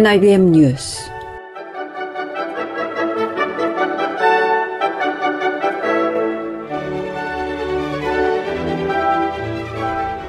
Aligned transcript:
NIBM 0.00 0.52
뉴스 0.52 1.10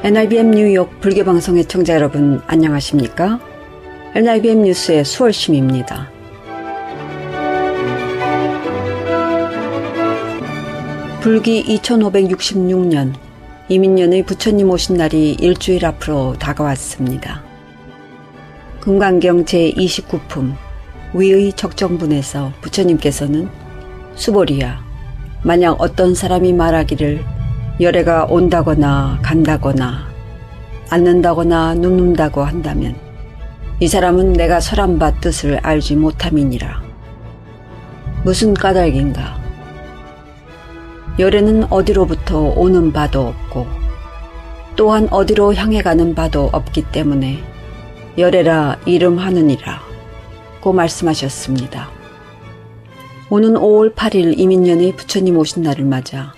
NIBM 0.03 0.51
뉴욕 0.51 0.99
불교방송의 0.99 1.69
청자 1.69 1.95
여러분 1.95 2.41
안녕하십니까? 2.47 3.39
NIBM 4.13 4.63
뉴스의 4.63 5.05
수월심입니다. 5.05 6.11
불기 11.21 11.63
2566년 11.63 13.13
이민년의 13.69 14.23
부처님 14.25 14.69
오신 14.69 14.97
날이 14.97 15.31
일주일 15.39 15.85
앞으로 15.85 16.35
다가왔습니다. 16.37 17.50
금강경 18.81 19.45
제29품 19.45 20.55
위의 21.13 21.53
적정분에서 21.53 22.51
부처님께서는 22.61 23.47
수보리야 24.15 24.83
만약 25.43 25.79
어떤 25.79 26.15
사람이 26.15 26.53
말하기를 26.53 27.23
열애가 27.79 28.25
온다거나 28.25 29.19
간다거나 29.21 30.07
앉는다거나 30.89 31.75
눕는다고 31.75 32.43
한다면 32.43 32.95
이 33.79 33.87
사람은 33.87 34.33
내가 34.33 34.59
설한 34.59 34.99
바 34.99 35.11
뜻을 35.11 35.59
알지 35.63 35.95
못함이니라. 35.95 36.83
무슨 38.23 38.53
까닭인가? 38.53 39.39
열애는 41.17 41.71
어디로부터 41.71 42.39
오는 42.55 42.91
바도 42.91 43.27
없고 43.27 43.65
또한 44.75 45.07
어디로 45.09 45.55
향해 45.55 45.81
가는 45.81 46.13
바도 46.13 46.49
없기 46.51 46.83
때문에 46.91 47.50
열애라 48.21 48.81
이름하느니라 48.85 49.81
고 50.61 50.73
말씀하셨습니다. 50.73 51.89
오는 53.31 53.55
5월 53.55 53.95
8일 53.95 54.37
이민년의 54.37 54.95
부처님 54.95 55.37
오신 55.37 55.63
날을 55.63 55.85
맞아 55.85 56.33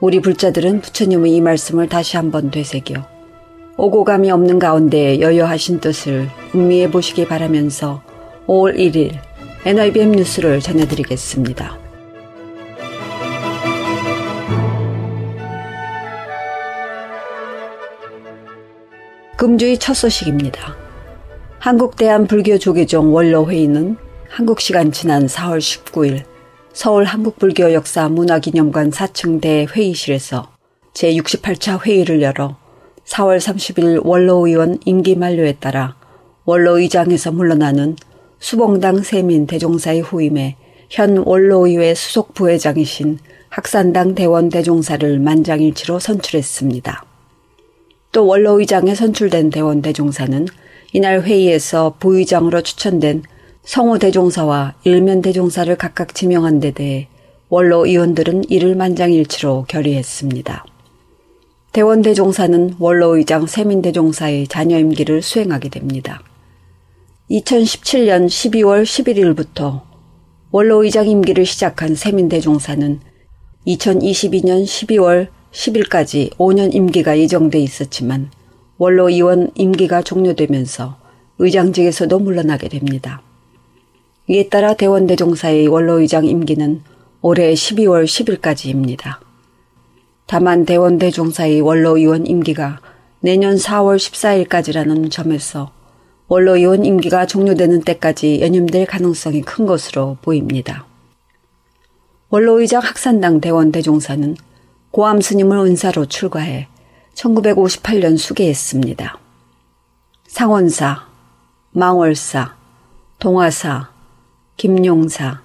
우리 0.00 0.20
불자들은 0.20 0.80
부처님의 0.80 1.32
이 1.32 1.40
말씀을 1.40 1.88
다시 1.88 2.16
한번 2.16 2.50
되새겨 2.50 3.06
오고감이 3.76 4.28
없는 4.28 4.58
가운데 4.58 5.20
여여하신 5.20 5.78
뜻을 5.78 6.28
음미해 6.52 6.90
보시기 6.90 7.28
바라면서 7.28 8.02
5월 8.48 8.76
1일 8.76 9.12
NIBM 9.64 10.12
뉴스를 10.12 10.58
전해드리겠습니다. 10.60 11.78
금주의 19.36 19.78
첫 19.78 19.94
소식입니다. 19.94 20.79
한국대한불교조계종 21.60 23.14
원로회의는 23.14 23.98
한국 24.30 24.62
시간 24.62 24.90
지난 24.92 25.26
4월 25.26 25.58
19일 25.58 26.22
서울 26.72 27.04
한국불교역사문화기념관 27.04 28.90
4층대 28.90 29.68
회의실에서 29.68 30.50
제68차 30.94 31.84
회의를 31.84 32.22
열어 32.22 32.56
4월 33.04 33.36
30일 33.36 34.06
원로의원 34.06 34.78
임기 34.86 35.16
만료에 35.16 35.52
따라 35.60 35.96
원로의장에서 36.46 37.32
물러나는 37.32 37.96
수봉당 38.38 39.02
세민 39.02 39.46
대종사의 39.46 40.00
후임에 40.00 40.56
현 40.88 41.18
원로의회 41.18 41.94
수석 41.94 42.32
부회장이신 42.32 43.18
학산당 43.50 44.14
대원 44.14 44.48
대종사를 44.48 45.18
만장일치로 45.18 45.98
선출했습니다. 45.98 47.04
또 48.12 48.26
원로의장에 48.26 48.94
선출된 48.94 49.50
대원 49.50 49.82
대종사는 49.82 50.46
이날 50.92 51.22
회의에서 51.22 51.94
부의장으로 51.98 52.62
추천된 52.62 53.22
성우 53.62 53.98
대종사와 53.98 54.74
일면 54.84 55.22
대종사를 55.22 55.74
각각 55.76 56.14
지명한 56.14 56.60
데 56.60 56.72
대해 56.72 57.08
원로 57.48 57.86
의원들은 57.86 58.44
이를 58.48 58.74
만장일치로 58.74 59.66
결의했습니다. 59.68 60.64
대원 61.72 62.02
대종사는 62.02 62.76
원로 62.80 63.16
의장 63.16 63.46
세민 63.46 63.82
대종사의 63.82 64.48
자녀 64.48 64.78
임기를 64.78 65.22
수행하게 65.22 65.68
됩니다. 65.68 66.22
2017년 67.30 68.26
12월 68.26 68.82
11일부터 68.82 69.82
원로 70.50 70.82
의장 70.82 71.08
임기를 71.08 71.46
시작한 71.46 71.94
세민 71.94 72.28
대종사는 72.28 72.98
2022년 73.68 74.64
12월 74.64 75.28
10일까지 75.52 76.36
5년 76.36 76.74
임기가 76.74 77.18
예정돼 77.18 77.60
있었지만 77.60 78.30
원로 78.80 79.10
의원 79.10 79.50
임기가 79.56 80.00
종료되면서 80.00 80.96
의장직에서도 81.38 82.18
물러나게 82.18 82.70
됩니다. 82.70 83.20
이에 84.26 84.48
따라 84.48 84.72
대원대종사의 84.72 85.68
원로의장 85.68 86.24
임기는 86.24 86.80
올해 87.20 87.52
12월 87.52 88.06
10일까지입니다. 88.06 89.18
다만 90.26 90.64
대원대종사의 90.64 91.60
원로의원 91.60 92.26
임기가 92.26 92.80
내년 93.20 93.56
4월 93.56 93.98
14일까지라는 93.98 95.10
점에서 95.10 95.72
원로의원 96.28 96.86
임기가 96.86 97.26
종료되는 97.26 97.82
때까지 97.82 98.40
연임될 98.40 98.86
가능성이 98.86 99.42
큰 99.42 99.66
것으로 99.66 100.16
보입니다. 100.22 100.86
원로의장 102.30 102.80
학산당 102.80 103.42
대원대종사는 103.42 104.36
고암 104.90 105.20
스님을 105.20 105.58
은사로 105.58 106.06
출가해 106.06 106.68
1958년 107.20 108.16
수계했습니다. 108.16 109.18
상원사, 110.26 111.06
망월사, 111.72 112.56
동화사, 113.18 113.90
김용사, 114.56 115.42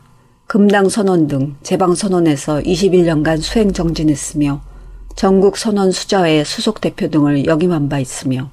금당선원 0.48 1.28
등 1.28 1.56
제방선원에서 1.64 2.60
21년간 2.60 3.42
수행 3.42 3.74
정진했으며 3.74 4.62
전국 5.16 5.58
선원 5.58 5.92
수자회 5.92 6.44
수석 6.44 6.82
대표 6.82 7.10
등을 7.10 7.46
역임한 7.46 7.90
바 7.90 8.00
있으며 8.00 8.50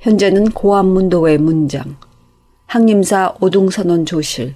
현재는 0.00 0.50
고암문도회 0.50 1.38
문장, 1.38 1.96
항림사 2.66 3.36
오둥선원 3.40 4.04
조실, 4.04 4.54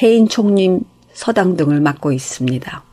해인 0.00 0.28
총림 0.28 0.84
서당 1.12 1.56
등을 1.56 1.80
맡고 1.80 2.12
있습니다. 2.12 2.84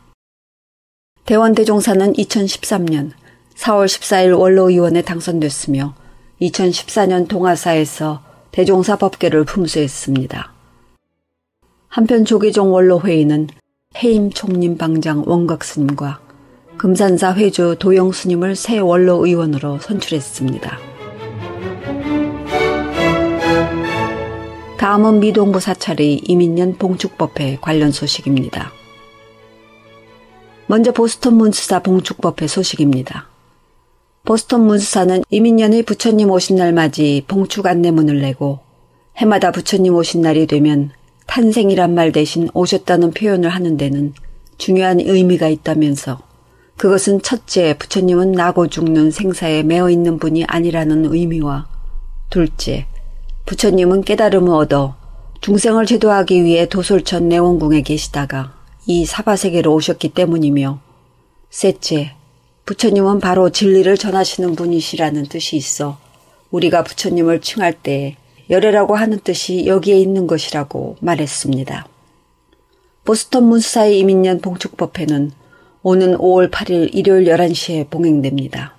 대원대종사는 1.25 2.13
2013년 2.13 3.11
4월 3.59 3.87
14일 3.87 4.39
원로의원에 4.39 5.01
당선됐으며 5.01 5.93
2014년 6.41 7.27
동아사에서 7.27 8.23
대종사 8.51 8.95
법계를 8.95 9.43
품수했습니다. 9.43 10.53
한편 11.89 12.23
조계종 12.23 12.73
원로회의는 12.73 13.49
해임 14.01 14.29
총림 14.29 14.77
방장 14.77 15.23
원각스님과 15.25 16.21
금산사 16.77 17.33
회주 17.33 17.75
도영스님을 17.79 18.55
새 18.55 18.79
원로 18.79 19.25
의원으로 19.25 19.79
선출했습니다. 19.79 20.79
다음은 24.77 25.19
미동부 25.19 25.59
사찰의 25.59 26.19
이민년 26.19 26.77
봉축법회 26.77 27.57
관련 27.59 27.91
소식입니다. 27.91 28.71
먼저 30.67 30.93
보스턴 30.93 31.35
문수사 31.35 31.83
봉축법회 31.83 32.47
소식입니다. 32.47 33.27
보스턴 34.25 34.65
문수사는 34.67 35.23
이민년의 35.29 35.83
부처님 35.83 36.29
오신 36.29 36.57
날 36.57 36.73
맞이 36.73 37.23
봉축 37.27 37.65
안내문을 37.65 38.19
내고 38.21 38.59
해마다 39.17 39.51
부처님 39.51 39.95
오신 39.95 40.21
날이 40.21 40.45
되면 40.45 40.91
탄생이란 41.25 41.93
말 41.93 42.11
대신 42.11 42.49
오셨다는 42.53 43.11
표현을 43.11 43.49
하는 43.49 43.77
데는 43.77 44.13
중요한 44.57 44.99
의미가 44.99 45.47
있다면서 45.47 46.21
그것은 46.77 47.21
첫째 47.21 47.77
부처님은 47.77 48.31
나고 48.31 48.67
죽는 48.67 49.11
생사에 49.11 49.63
매어 49.63 49.89
있는 49.89 50.17
분이 50.17 50.45
아니라는 50.45 51.13
의미와 51.13 51.67
둘째 52.29 52.85
부처님은 53.45 54.03
깨달음을 54.03 54.53
얻어 54.53 54.95
중생을 55.41 55.85
제도하기 55.85 56.43
위해 56.43 56.67
도솔천 56.67 57.29
내원궁에 57.29 57.81
계시다가 57.81 58.53
이 58.85 59.05
사바세계로 59.05 59.73
오셨기 59.73 60.09
때문이며 60.09 60.79
셋째 61.49 62.15
부처님은 62.69 63.19
바로 63.19 63.49
진리를 63.49 63.97
전하시는 63.97 64.55
분이시라는 64.55 65.25
뜻이 65.25 65.57
있어 65.57 65.97
우리가 66.51 66.83
부처님을 66.83 67.41
칭할 67.41 67.73
때 67.73 68.15
열애라고 68.51 68.95
하는 68.95 69.17
뜻이 69.17 69.65
여기에 69.65 69.97
있는 69.97 70.27
것이라고 70.27 70.95
말했습니다. 71.01 71.87
보스턴 73.05 73.45
문수사의 73.45 73.97
이민년 73.97 74.39
봉축법회는 74.41 75.31
오는 75.81 76.15
5월 76.15 76.51
8일 76.51 76.93
일요일 76.93 77.25
11시에 77.25 77.89
봉행됩니다. 77.89 78.75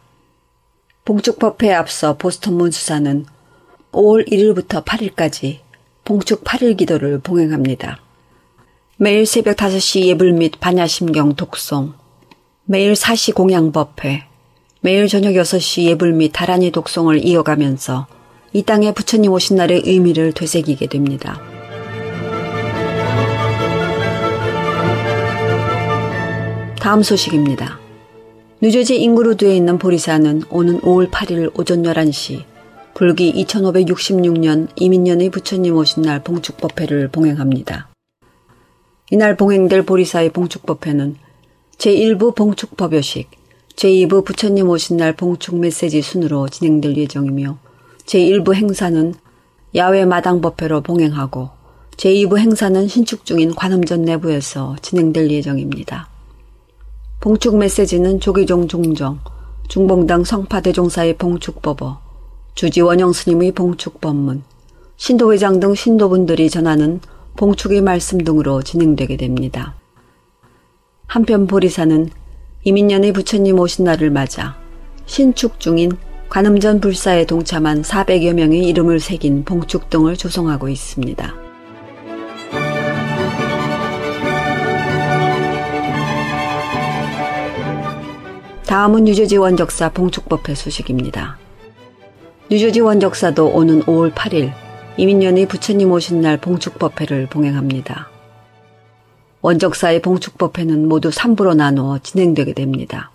봉축법회에 1.05 1.73
앞서 1.73 2.17
보스턴 2.17 2.55
문수사는 2.59 3.27
5월 3.91 4.29
1일부터 4.31 4.85
8일까지 4.85 5.59
봉축 6.05 6.45
8일 6.45 6.77
기도를 6.77 7.19
봉행합니다. 7.19 7.99
매일 8.99 9.27
새벽 9.27 9.57
5시 9.57 10.05
예불 10.05 10.33
및 10.35 10.61
반야심경 10.61 11.35
독송, 11.35 11.95
매일 12.71 12.95
사시 12.95 13.33
공양법회, 13.33 14.23
매일 14.81 15.09
저녁 15.09 15.33
6시 15.33 15.87
예불 15.87 16.13
및 16.13 16.31
다란이 16.33 16.71
독송을 16.71 17.27
이어가면서 17.27 18.07
이 18.53 18.63
땅에 18.63 18.95
부처님 18.95 19.33
오신 19.33 19.57
날의 19.57 19.83
의미를 19.87 20.31
되새기게 20.31 20.87
됩니다. 20.87 21.41
다음 26.79 27.03
소식입니다. 27.03 27.81
뉴저지 28.63 29.01
잉그루드에 29.03 29.57
있는 29.57 29.77
보리사는 29.77 30.43
오는 30.49 30.81
5월 30.81 31.11
8일 31.11 31.51
오전 31.59 31.83
11시 31.83 32.45
불기 32.95 33.33
2566년 33.33 34.69
이민년의 34.77 35.31
부처님 35.31 35.75
오신 35.75 36.05
날 36.05 36.23
봉축법회를 36.23 37.09
봉행합니다. 37.09 37.89
이날 39.11 39.37
봉행될 39.37 39.83
보리사의 39.83 40.31
봉축법회는 40.31 41.17
제1부 41.81 42.35
봉축법 42.35 42.93
요식, 42.93 43.31
제2부 43.75 44.27
부처님 44.27 44.69
오신 44.69 44.99
날 44.99 45.17
봉축 45.17 45.59
메시지 45.59 46.03
순으로 46.03 46.47
진행될 46.51 46.95
예정이며 46.95 47.57
제1부 48.05 48.53
행사는 48.53 49.15
야외 49.75 50.05
마당 50.05 50.43
법회로 50.43 50.83
봉행하고 50.83 51.49
제2부 51.97 52.37
행사는 52.37 52.87
신축 52.87 53.25
중인 53.25 53.55
관음전 53.55 54.03
내부에서 54.03 54.77
진행될 54.83 55.31
예정입니다. 55.31 56.11
봉축 57.21 57.57
메시지는 57.57 58.21
조기종 58.21 58.69
종정, 58.69 59.19
중봉당 59.69 60.25
성파대종사의 60.25 61.17
봉축법어, 61.17 61.99
주지 62.57 62.83
원영 62.83 63.15
스님의 63.15 63.53
봉축법문, 63.53 64.43
신도회장 64.99 65.61
등 65.61 65.75
신도분들이 65.75 66.51
전하는 66.51 67.01
봉축의 67.39 67.81
말씀 67.81 68.19
등으로 68.19 68.61
진행되게 68.61 69.17
됩니다. 69.17 69.80
한편 71.11 71.49
보리사는 71.49 72.09
이민년의 72.63 73.13
부처님 73.13 73.59
오신 73.59 73.85
날을 73.85 74.11
맞아 74.11 74.57
신축 75.07 75.59
중인 75.59 75.91
관음전 76.29 76.81
불사에 76.81 77.27
동참한 77.27 77.83
400여 77.83 78.33
명의 78.35 78.63
이름을 78.69 79.01
새긴 79.01 79.45
봉축등을 79.45 80.17
조성하고 80.17 80.69
있습니다. 80.69 81.35
다음은 88.69 89.03
뉴저지 89.03 89.37
원적사 89.37 89.89
봉축법회 89.89 90.55
소식입니다. 90.55 91.39
뉴저지 92.53 92.79
원적사도 92.79 93.49
오는 93.49 93.83
5월 93.83 94.15
8일 94.15 94.53
이민년의 94.97 95.49
부처님 95.49 95.91
오신 95.91 96.21
날 96.21 96.37
봉축법회를 96.37 97.27
봉행합니다. 97.27 98.20
원적사의 99.43 100.03
봉축법회는 100.03 100.89
모두 100.89 101.11
3부로 101.11 101.57
나누어 101.57 101.99
진행되게 101.99 102.53
됩니다. 102.53 103.11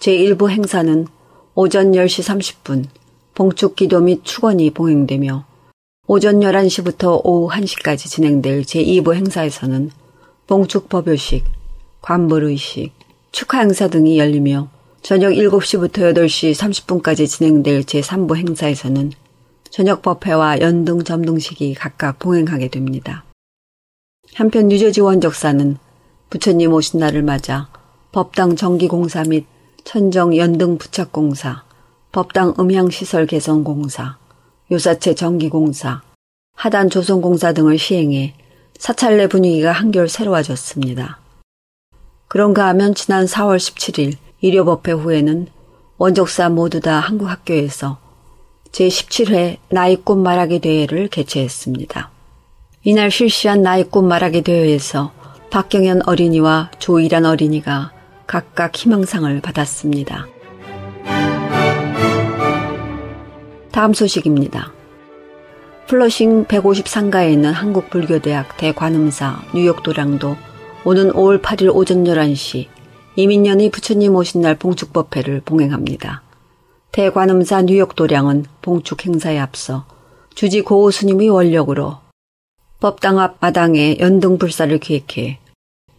제1부 0.00 0.50
행사는 0.50 1.06
오전 1.54 1.92
10시 1.92 2.22
30분 2.64 2.84
봉축 3.34 3.76
기도 3.76 4.00
및 4.00 4.24
축원이 4.24 4.70
봉행되며 4.70 5.44
오전 6.06 6.40
11시부터 6.40 7.20
오후 7.24 7.50
1시까지 7.50 8.08
진행될 8.08 8.62
제2부 8.62 9.14
행사에서는 9.14 9.90
봉축 10.46 10.88
법요식, 10.88 11.44
관불의식, 12.00 12.92
축하 13.32 13.58
행사 13.58 13.88
등이 13.88 14.18
열리며 14.18 14.68
저녁 15.02 15.32
7시부터 15.32 16.14
8시 16.14 16.54
30분까지 16.54 17.28
진행될 17.28 17.82
제3부 17.82 18.36
행사에서는 18.36 19.12
저녁 19.70 20.02
법회와 20.02 20.60
연등 20.60 21.04
점등식이 21.04 21.74
각각 21.74 22.18
봉행하게 22.18 22.68
됩니다. 22.68 23.25
한편 24.34 24.68
뉴저지 24.68 25.00
원적사는 25.00 25.78
부처님 26.30 26.72
오신 26.72 27.00
날을 27.00 27.22
맞아 27.22 27.68
법당 28.12 28.56
정기공사 28.56 29.24
및 29.24 29.46
천정 29.84 30.36
연등 30.36 30.78
부착공사, 30.78 31.62
법당 32.10 32.54
음향시설 32.58 33.26
개선공사, 33.26 34.16
요사체 34.72 35.14
정기공사, 35.14 36.02
하단 36.56 36.90
조선공사 36.90 37.52
등을 37.52 37.78
시행해 37.78 38.34
사찰내 38.78 39.28
분위기가 39.28 39.70
한결 39.70 40.08
새로워졌습니다. 40.08 41.20
그런가 42.26 42.66
하면 42.68 42.94
지난 42.94 43.26
4월 43.26 43.58
17일 43.58 44.16
일요법회 44.40 44.92
후에는 44.92 45.46
원적사 45.98 46.48
모두 46.48 46.80
다 46.80 46.98
한국학교에서 46.98 47.98
제17회 48.72 49.58
나이 49.68 49.96
꽃 49.96 50.16
말하기 50.16 50.60
대회를 50.60 51.08
개최했습니다. 51.08 52.15
이날 52.88 53.10
실시한 53.10 53.62
나이꽃 53.62 54.04
말하기 54.04 54.42
대회에서 54.42 55.10
박경현 55.50 56.02
어린이와 56.06 56.70
조일한 56.78 57.26
어린이가 57.26 57.90
각각 58.28 58.76
희망상을 58.76 59.40
받았습니다. 59.40 60.28
다음 63.72 63.92
소식입니다. 63.92 64.72
플러싱 65.88 66.44
153가에 66.44 67.32
있는 67.32 67.52
한국불교대학 67.52 68.56
대관음사 68.56 69.42
뉴욕도량도 69.52 70.36
오는 70.84 71.10
5월 71.10 71.42
8일 71.42 71.74
오전 71.74 72.04
11시 72.04 72.68
이민년의 73.16 73.70
부처님 73.70 74.14
오신 74.14 74.42
날 74.42 74.54
봉축법회를 74.54 75.42
봉행합니다. 75.44 76.22
대관음사 76.92 77.62
뉴욕도량은 77.62 78.44
봉축 78.62 79.06
행사에 79.06 79.40
앞서 79.40 79.86
주지 80.36 80.60
고호 80.60 80.92
스님의 80.92 81.30
원력으로 81.30 82.05
법당 82.78 83.18
앞 83.18 83.38
마당에 83.40 83.96
연등 84.00 84.36
불사를 84.36 84.78
기획해 84.78 85.38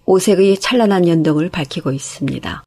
오색의 0.05 0.59
찬란한 0.59 1.07
연등을 1.07 1.49
밝히고 1.49 1.91
있습니다. 1.91 2.63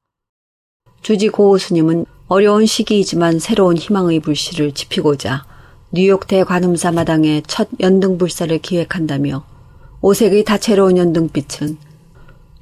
주지 1.01 1.29
고호 1.29 1.59
스님은 1.59 2.07
어려운 2.27 2.67
시기이지만 2.67 3.39
새로운 3.39 3.77
희망의 3.77 4.19
불씨를 4.19 4.73
지피고자 4.73 5.47
뉴욕 5.93 6.27
대관음사 6.27 6.91
마당에 6.91 7.43
첫 7.47 7.69
연등 7.79 8.19
불사를 8.19 8.59
기획한다며 8.59 9.45
오색의 10.03 10.45
다채로운 10.45 10.97
연등빛은 10.97 11.79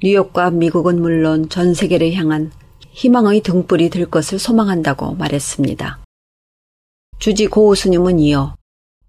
뉴욕과 0.03 0.51
미국은 0.51 1.01
물론 1.01 1.49
전 1.49 1.73
세계를 1.73 2.13
향한 2.13 2.51
희망의 2.91 3.41
등불이 3.41 3.89
될 3.89 4.05
것을 4.05 4.37
소망한다고 4.37 5.15
말했습니다. 5.15 5.99
주지 7.17 7.47
고호 7.47 7.73
스님은 7.73 8.19
이어 8.19 8.55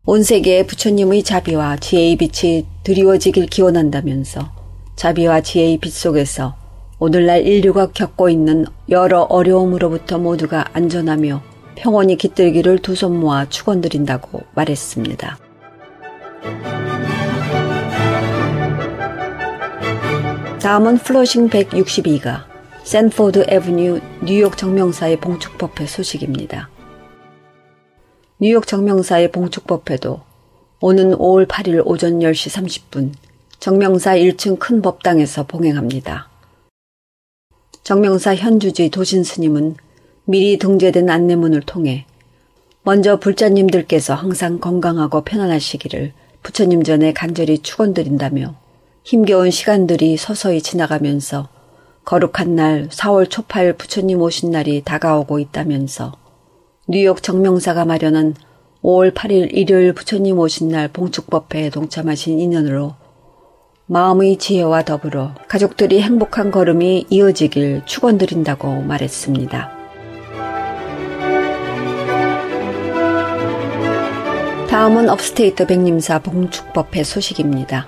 온 0.07 0.23
세계에 0.23 0.67
부처님의 0.67 1.23
자비와 1.23 1.77
지혜의 1.77 2.17
빛이 2.17 2.67
드리워지길 2.85 3.47
기원한다면서 3.47 4.51
자비와 4.97 5.43
지혜의 5.43 5.79
빛 5.79 5.93
속에서 5.93 6.57
오늘날 6.99 7.47
인류가 7.47 7.91
겪고 7.93 8.29
있는 8.29 8.67
여러 8.89 9.21
어려움으로부터 9.23 10.19
모두가 10.19 10.65
안전하며 10.73 11.43
평온히 11.77 12.17
깃들기를 12.17 12.79
두 12.81 12.95
손 12.95 13.19
모아 13.21 13.49
축원드린다고 13.49 14.43
말했습니다. 14.55 15.39
다음은 20.61 20.99
플러싱 20.99 21.49
162가 21.49 22.45
샌포드 22.85 23.45
애비뉴 23.49 24.01
뉴욕 24.23 24.57
정명사의 24.57 25.17
봉축법회 25.21 25.87
소식입니다. 25.87 26.69
뉴욕 28.43 28.67
정명사의 28.67 29.33
봉축법회도 29.33 30.19
오는 30.81 31.11
5월 31.11 31.47
8일 31.47 31.83
오전 31.85 32.21
10시 32.21 32.51
30분 32.91 33.13
정명사 33.59 34.17
1층 34.17 34.59
큰 34.59 34.81
법당에서 34.81 35.47
봉행합니다. 35.47 36.31
정명사 37.83 38.35
현주지 38.35 38.89
도신 38.89 39.25
스님은 39.25 39.77
미리 40.25 40.57
등재된 40.57 41.11
안내문을 41.11 41.61
통해 41.61 42.07
먼저 42.83 43.21
불자님들께서 43.21 44.15
항상 44.15 44.59
건강하고 44.59 45.21
편안하시기를 45.21 46.15
부처님 46.43 46.83
전에 46.83 47.13
간절히 47.13 47.59
축원드린다며 47.59 48.55
힘겨운 49.05 49.51
시간들이 49.51 50.17
서서히 50.17 50.63
지나가면서 50.63 51.51
거룩한 52.07 52.57
날 52.57 52.89
4월 52.89 53.29
초팔 53.29 53.75
부처님 53.75 54.23
오신 54.23 54.51
날이 54.51 54.81
다가오고 54.83 55.41
있다면서 55.41 56.20
뉴욕 56.93 57.23
정명사가 57.23 57.85
마련한 57.85 58.35
5월 58.83 59.15
8일 59.15 59.57
일요일 59.57 59.93
부처님 59.93 60.41
오신 60.41 60.71
날 60.71 60.89
봉축법회에 60.89 61.71
동참하신 61.71 62.41
인연으로 62.41 62.97
마음의 63.87 64.39
지혜와 64.39 64.83
더불어 64.83 65.37
가족들이 65.47 66.03
행복한 66.03 66.51
걸음이 66.51 67.07
이어지길 67.09 67.83
축원드린다고 67.85 68.83
말했습니다. 68.83 69.71
다음은 74.69 75.09
Upstate 75.11 75.69
백림사 75.69 76.19
봉축법회 76.23 77.05
소식입니다. 77.05 77.87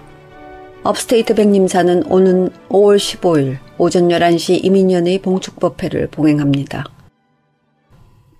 Upstate 0.85 1.35
백림사는 1.35 2.05
오는 2.07 2.51
5월 2.69 2.99
15일 2.99 3.57
오전 3.79 4.11
11시 4.11 4.65
임인년의 4.65 5.23
봉축법회를 5.23 6.07
봉행합니다. 6.07 6.92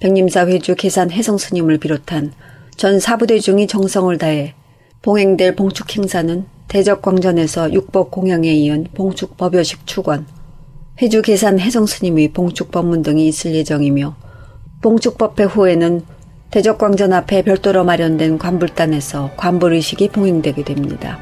백림사 0.03 0.49
회주 0.49 0.75
계산 0.75 1.13
해성 1.13 1.39
스님을 1.39 1.79
비롯한 1.79 2.33
전 2.77 2.99
사부대 2.99 3.39
중이 3.39 3.69
정성을 3.69 4.19
다해 4.19 4.53
봉행될 5.01 5.55
봉축 5.55 5.97
행사는 5.97 6.45
대적광전에서 6.67 7.73
육법 7.73 8.11
공양에 8.11 8.53
이은 8.53 8.89
봉축 8.95 9.37
법여식 9.37 9.87
축원, 9.87 10.27
회주 11.01 11.23
계산 11.23 11.61
해성 11.61 11.87
스님의 11.87 12.33
봉축 12.33 12.73
법문 12.73 13.03
등이 13.03 13.29
있을 13.29 13.55
예정이며 13.55 14.17
봉축 14.83 15.19
법회 15.19 15.45
후에는 15.45 16.03
대적광전 16.51 17.13
앞에 17.13 17.43
별도로 17.43 17.85
마련된 17.85 18.39
관불단에서 18.39 19.31
관불의식이 19.37 20.09
봉행되게 20.09 20.65
됩니다. 20.65 21.17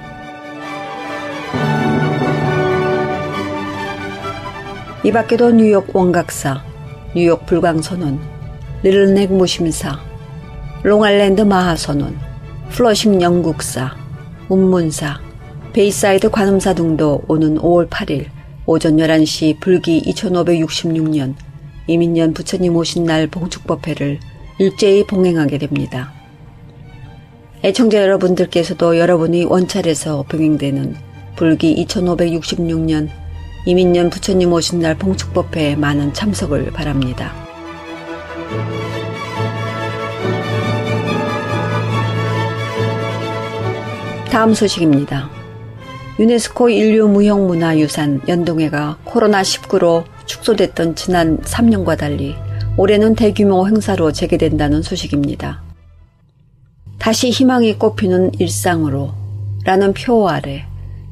이 5.04 5.12
밖에도 5.12 5.50
뉴욕 5.50 5.94
원각사, 5.94 6.64
뉴욕 7.14 7.44
불광선원, 7.44 8.39
리틀넥 8.82 9.30
무심사, 9.34 10.00
롱아일랜드 10.82 11.42
마하선원, 11.42 12.18
플러싱 12.70 13.20
연국사, 13.20 13.94
문문사, 14.48 15.20
베이사이드 15.74 16.30
관음사 16.30 16.72
등도 16.72 17.24
오는 17.28 17.58
5월 17.58 17.90
8일 17.90 18.28
오전 18.64 18.96
11시 18.96 19.60
불기 19.60 20.00
2566년 20.00 21.34
임인년 21.88 22.32
부처님 22.32 22.74
오신 22.74 23.04
날 23.04 23.26
봉축법회를 23.26 24.18
일제히 24.58 25.06
봉행하게 25.06 25.58
됩니다. 25.58 26.14
애청자 27.62 28.00
여러분들께서도 28.00 28.98
여러분의 28.98 29.44
원찰에서 29.44 30.24
봉행되는 30.26 30.96
불기 31.36 31.84
2566년 31.84 33.10
이민년 33.66 34.08
부처님 34.08 34.50
오신 34.54 34.80
날 34.80 34.96
봉축법회에 34.96 35.76
많은 35.76 36.14
참석을 36.14 36.70
바랍니다. 36.70 37.49
다음 44.30 44.54
소식입니다. 44.54 45.28
유네스코 46.20 46.68
인류 46.68 47.08
무형문화유산 47.08 48.22
연동회가 48.28 48.98
코로나19로 49.04 50.04
축소됐던 50.24 50.94
지난 50.94 51.38
3년과 51.38 51.98
달리 51.98 52.36
올해는 52.76 53.16
대규모 53.16 53.66
행사로 53.66 54.12
재개된다는 54.12 54.82
소식입니다. 54.82 55.62
다시 56.98 57.30
희망이 57.30 57.74
꽃피는 57.78 58.32
일상으로 58.38 59.12
라는 59.64 59.92
표 59.92 60.28
아래 60.28 60.64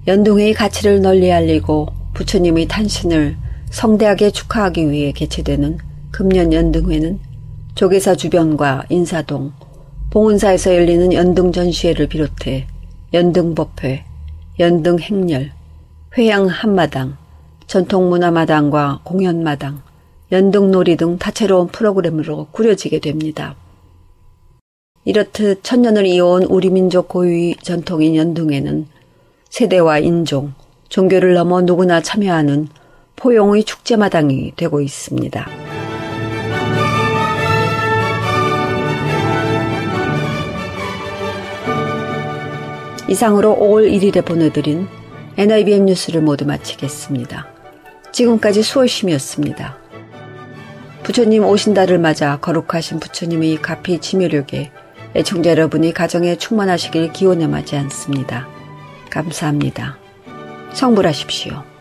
연동회의 0.07 0.55
가치를 0.55 1.03
널리 1.03 1.33
알리고 1.33 1.89
부처님의 2.15 2.69
탄신을 2.69 3.37
성대하게 3.71 4.31
축하하기 4.31 4.91
위해 4.91 5.13
개최되는 5.13 5.79
금년 6.11 6.53
연등회는 6.53 7.19
조계사 7.79 8.17
주변과 8.17 8.87
인사동, 8.89 9.53
봉은사에서 10.11 10.75
열리는 10.75 11.13
연등 11.13 11.53
전시회를 11.53 12.09
비롯해 12.09 12.67
연등법회, 13.15 14.05
연등행렬, 14.59 15.53
회양 16.19 16.49
한마당, 16.49 17.17
전통문화마당과 17.69 19.03
공연마당, 19.05 19.83
연등놀이 20.33 20.97
등 20.97 21.19
다채로운 21.19 21.69
프로그램으로 21.69 22.49
꾸려지게 22.51 22.99
됩니다. 22.99 23.55
이렇듯 25.05 25.63
천년을 25.63 26.05
이어온 26.05 26.43
우리 26.49 26.71
민족 26.71 27.07
고유의 27.07 27.59
전통인 27.63 28.17
연등에는 28.17 28.89
세대와 29.51 30.01
인종, 30.01 30.53
종교를 30.89 31.35
넘어 31.35 31.61
누구나 31.61 32.03
참여하는 32.03 32.67
포용의 33.15 33.63
축제마당이 33.63 34.55
되고 34.57 34.81
있습니다. 34.81 35.68
이상으로 43.09 43.57
5월 43.57 43.91
1일에 43.91 44.25
보내드린 44.25 44.87
NIBM 45.37 45.87
뉴스를 45.87 46.21
모두 46.21 46.45
마치겠습니다. 46.45 47.49
지금까지 48.13 48.63
수월심이었습니다. 48.63 49.79
부처님 51.03 51.45
오신다를 51.45 51.99
맞아 51.99 52.39
거룩하신 52.39 53.01
부처님의 53.01 53.63
가피 53.63 53.99
지묘력에 53.99 54.71
애청자 55.15 55.51
여러분이 55.51 55.95
가정에 55.95 56.37
충만하시길 56.37 57.13
기원해 57.13 57.47
마지 57.47 57.77
않습니다. 57.77 58.47
감사합니다. 59.09 59.97
성불하십시오. 60.75 61.78